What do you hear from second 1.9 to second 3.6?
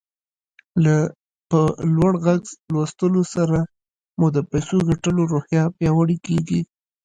لوړ غږ لوستلو سره